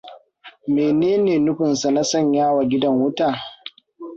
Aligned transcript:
Mene 0.73 1.09
ne 1.23 1.33
nufinsa 1.43 1.87
na 1.95 2.03
sanya 2.09 2.43
wa 2.55 2.63
gidan 2.69 2.93
wuta? 2.99 3.27